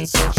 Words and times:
It's 0.00 0.37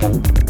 Thank 0.00 0.26
you. 0.26 0.44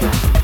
Africa. 0.00 0.37